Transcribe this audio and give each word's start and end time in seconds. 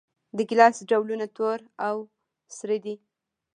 د 0.37 0.39
ګیلاس 0.49 0.75
ډولونه 0.89 1.25
تور 1.35 1.59
او 1.87 1.95
سره 2.57 2.75
دي. 2.83 2.95